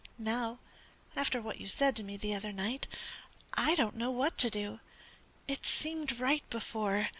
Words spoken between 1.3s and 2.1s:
what you said to